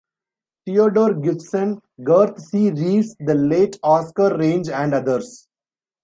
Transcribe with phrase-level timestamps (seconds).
[0.65, 2.71] Theodore Gibson, Garth C.
[2.71, 5.47] Reeves, the late Oscar Range and others.